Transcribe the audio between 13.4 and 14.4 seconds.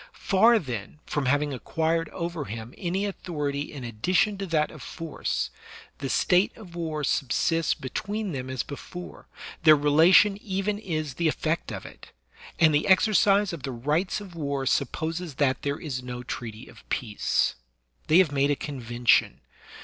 of the rights of